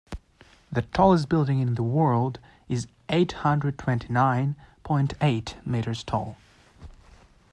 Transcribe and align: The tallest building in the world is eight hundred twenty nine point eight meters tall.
The 0.71 0.81
tallest 0.81 1.29
building 1.29 1.59
in 1.59 1.75
the 1.75 1.83
world 1.83 2.39
is 2.67 2.87
eight 3.09 3.33
hundred 3.33 3.77
twenty 3.77 4.11
nine 4.11 4.55
point 4.81 5.13
eight 5.21 5.57
meters 5.63 6.03
tall. 6.03 6.37